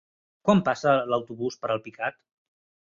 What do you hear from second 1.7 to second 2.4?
Alpicat?